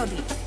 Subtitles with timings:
[0.00, 0.39] prírody.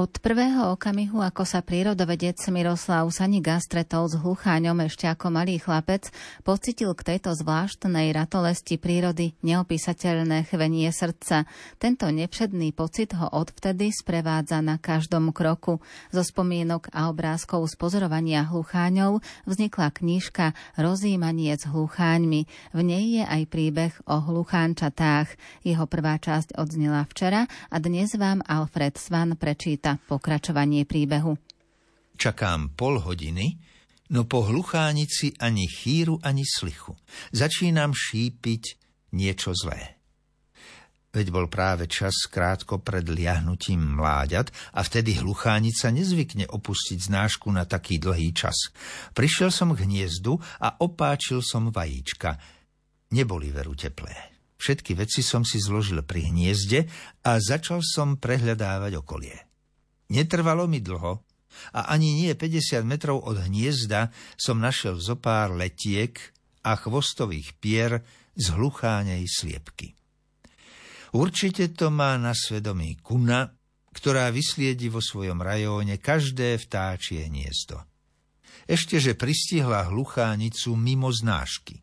[0.00, 6.08] Od prvého okamihu, ako sa prírodovedec Miroslav Saniga stretol s hlucháňom ešte ako malý chlapec,
[6.40, 11.44] pocitil k tejto zvláštnej ratolesti prírody neopísateľné chvenie srdca.
[11.76, 15.84] Tento nepředný pocit ho odvtedy sprevádza na každom kroku.
[16.08, 22.72] Zo spomienok a obrázkov z pozorovania hlucháňov vznikla knižka Rozímanie s hlucháňmi.
[22.72, 25.28] V nej je aj príbeh o hluchánčatách.
[25.60, 31.34] Jeho prvá časť odznela včera a dnes vám Alfred Svan prečíta číta pokračovanie príbehu.
[32.14, 33.58] Čakám pol hodiny,
[34.12, 36.94] no po hluchánici ani chýru, ani slichu.
[37.34, 38.62] Začínam šípiť
[39.16, 39.98] niečo zlé.
[41.10, 47.66] Veď bol práve čas krátko pred liahnutím mláďat a vtedy hluchánica nezvykne opustiť znášku na
[47.66, 48.70] taký dlhý čas.
[49.10, 52.38] Prišiel som k hniezdu a opáčil som vajíčka.
[53.10, 54.14] Neboli veru teplé.
[54.54, 56.86] Všetky veci som si zložil pri hniezde
[57.26, 59.49] a začal som prehľadávať okolie.
[60.10, 61.22] Netrvalo mi dlho
[61.74, 66.18] a ani nie 50 metrov od hniezda som našiel zo pár letiek
[66.66, 68.02] a chvostových pier
[68.34, 69.94] z hluchánej sliepky.
[71.10, 73.50] Určite to má na svedomí kuna,
[73.90, 77.82] ktorá vysliedi vo svojom rajóne každé vtáčie hniezdo.
[78.70, 81.82] Ešte, že pristihla hluchánicu mimo znášky.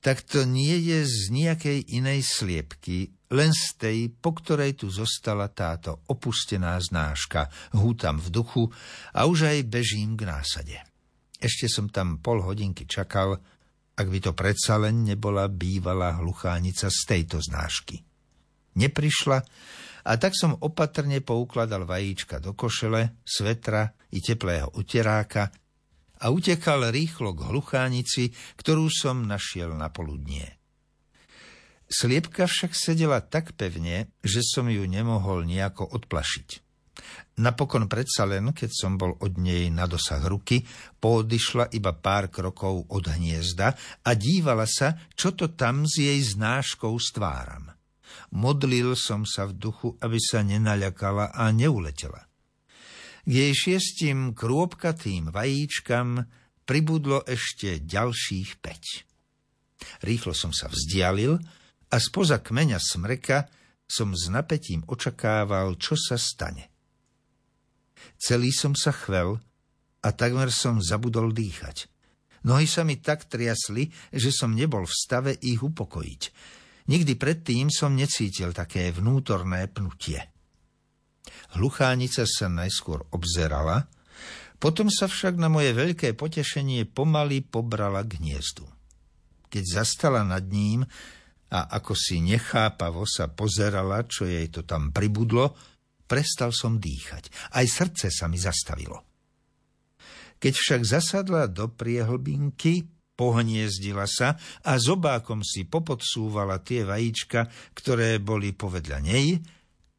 [0.00, 5.52] Tak to nie je z nejakej inej sliepky, len z tej, po ktorej tu zostala
[5.52, 7.52] táto opustená znáška.
[7.76, 8.64] Hútam v duchu
[9.12, 10.78] a už aj bežím k násade.
[11.38, 13.38] Ešte som tam pol hodinky čakal,
[13.98, 18.02] ak by to predsa len nebola bývalá hluchánica z tejto znášky.
[18.78, 19.38] Neprišla
[20.08, 25.52] a tak som opatrne poukladal vajíčka do košele, svetra i teplého uteráka
[26.18, 30.57] a utekal rýchlo k hluchánici, ktorú som našiel na poludnie.
[31.88, 36.60] Sliepka však sedela tak pevne, že som ju nemohol nejako odplašiť.
[37.38, 40.66] Napokon predsa len, keď som bol od nej na dosah ruky,
[40.98, 43.72] poodišla iba pár krokov od hniezda
[44.04, 47.72] a dívala sa, čo to tam s jej znáškou stváram.
[48.34, 52.26] Modlil som sa v duchu, aby sa nenaľakala a neuletela.
[53.24, 56.26] K jej šiestim krôbkatým vajíčkam
[56.66, 58.84] pribudlo ešte ďalších päť.
[60.02, 61.38] Rýchlo som sa vzdialil
[61.88, 63.48] a spoza kmeňa smreka
[63.88, 66.68] som s napätím očakával, čo sa stane.
[68.20, 69.40] Celý som sa chvel
[70.04, 71.88] a takmer som zabudol dýchať.
[72.46, 76.22] Nohy sa mi tak triasli, že som nebol v stave ich upokojiť.
[76.88, 80.22] Nikdy predtým som necítil také vnútorné pnutie.
[81.58, 83.88] Hluchánica sa najskôr obzerala,
[84.58, 88.66] potom sa však na moje veľké potešenie pomaly pobrala k hniezdu.
[89.48, 90.84] Keď zastala nad ním,
[91.48, 95.56] a ako si nechápavo sa pozerala, čo jej to tam pribudlo,
[96.04, 97.52] prestal som dýchať.
[97.56, 99.04] Aj srdce sa mi zastavilo.
[100.38, 102.86] Keď však zasadla do priehlbinky,
[103.18, 109.42] pohniezdila sa a zobákom si popodsúvala tie vajíčka, ktoré boli povedľa nej,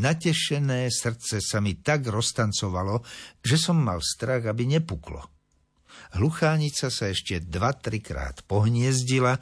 [0.00, 3.04] natešené srdce sa mi tak roztancovalo,
[3.44, 5.20] že som mal strach, aby nepuklo.
[6.16, 9.36] Hluchánica sa ešte dva, trikrát pohniezdila,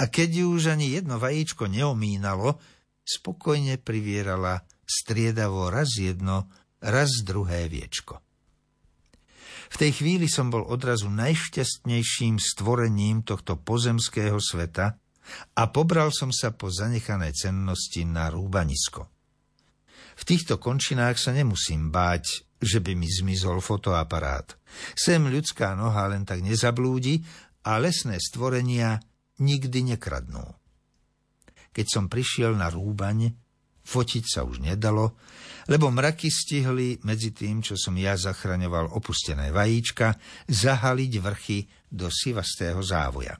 [0.00, 2.56] a keď ju už ani jedno vajíčko neomínalo,
[3.04, 6.48] spokojne privierala striedavo raz jedno,
[6.80, 8.24] raz druhé viečko.
[9.70, 14.98] V tej chvíli som bol odrazu najšťastnejším stvorením tohto pozemského sveta
[15.54, 19.06] a pobral som sa po zanechané cennosti na rúbanisko.
[20.18, 24.58] V týchto končinách sa nemusím báť, že by mi zmizol fotoaparát.
[24.98, 27.22] Sem ľudská noha len tak nezablúdi
[27.62, 28.98] a lesné stvorenia
[29.40, 30.44] nikdy nekradnú.
[31.70, 33.32] Keď som prišiel na rúbaň,
[33.80, 35.18] fotiť sa už nedalo,
[35.66, 40.14] lebo mraky stihli medzi tým, čo som ja zachraňoval opustené vajíčka,
[40.46, 41.58] zahaliť vrchy
[41.90, 43.38] do sivastého závoja.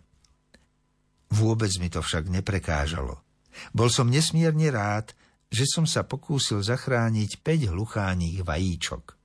[1.31, 3.23] Vôbec mi to však neprekážalo.
[3.70, 5.14] Bol som nesmierne rád,
[5.50, 9.19] že som sa pokúsil zachrániť 5 hlucháních vajíčok.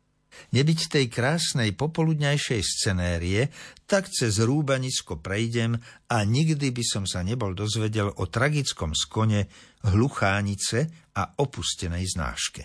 [0.53, 3.49] Nebyť tej krásnej popoludňajšej scenérie,
[3.85, 5.77] tak cez rúbanisko prejdem
[6.11, 9.47] a nikdy by som sa nebol dozvedel o tragickom skone
[9.85, 12.63] hluchánice a opustenej znáške.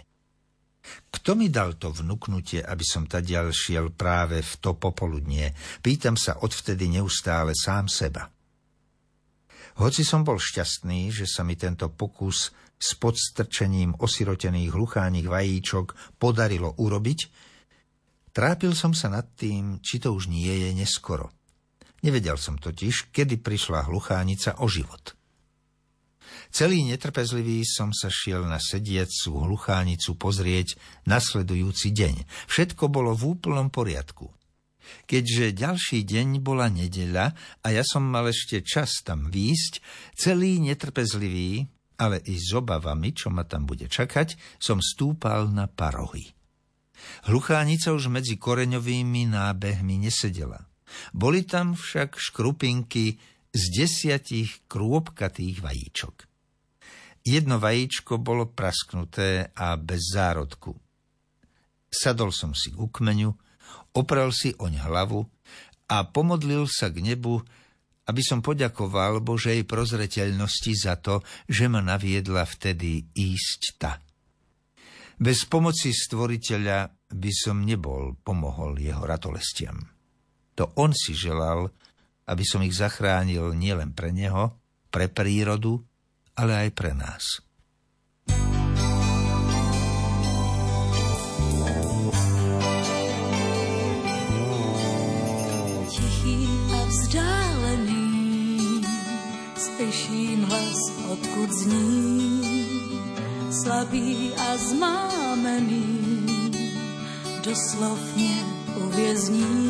[1.11, 5.53] Kto mi dal to vnúknutie, aby som tadiaľ šiel práve v to popoludnie?
[5.85, 8.33] Pýtam sa odvtedy neustále sám seba.
[9.81, 12.51] Hoci som bol šťastný, že sa mi tento pokus
[12.81, 17.21] s podstrčením osirotených hlucháních vajíčok podarilo urobiť,
[18.31, 21.35] Trápil som sa nad tým, či to už nie je neskoro.
[22.01, 25.19] Nevedel som totiž, kedy prišla hluchánica o život.
[26.51, 32.27] Celý netrpezlivý som sa šiel na sediacu hluchánicu pozrieť nasledujúci deň.
[32.51, 34.31] Všetko bolo v úplnom poriadku.
[35.07, 37.27] Keďže ďalší deň bola nedeľa
[37.63, 39.79] a ja som mal ešte čas tam výjsť,
[40.19, 46.40] celý netrpezlivý, ale i s obavami, čo ma tam bude čakať, som stúpal na parohy.
[47.29, 50.67] Hluchánica už medzi koreňovými nábehmi nesedela.
[51.15, 53.19] Boli tam však škrupinky
[53.51, 56.15] z desiatich krôbkatých vajíčok.
[57.21, 60.73] Jedno vajíčko bolo prasknuté a bez zárodku.
[61.91, 63.31] Sadol som si k ukmeňu,
[63.99, 65.27] oprel si oň hlavu
[65.91, 67.43] a pomodlil sa k nebu,
[68.07, 73.99] aby som poďakoval Božej prozreteľnosti za to, že ma naviedla vtedy ísť ta.
[75.21, 79.77] Bez pomoci stvoriteľa by som nebol pomohol jeho ratolestiam.
[80.57, 81.69] To on si želal,
[82.25, 84.57] aby som ich zachránil nielen pre neho,
[84.89, 85.77] pre prírodu,
[86.41, 87.45] ale aj pre nás.
[95.93, 98.09] Tichý a vzdálený,
[99.53, 100.81] slyším hlas,
[101.13, 102.30] odkud zní,
[103.63, 106.27] slabý a zmámený,
[107.45, 108.45] doslovně
[108.77, 109.70] uvězní.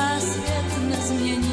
[0.00, 1.49] рассвет нас мне не